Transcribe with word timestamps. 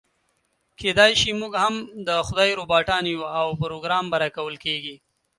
کيداشي 0.79 1.31
موږ 1.39 1.53
هم 1.63 1.75
د 2.07 2.09
خدای 2.27 2.51
روباټان 2.59 3.03
يو 3.13 3.23
او 3.39 3.47
پروګرام 3.61 4.05
به 4.11 4.17
راکول 4.23 4.55
کېږي. 4.65 4.95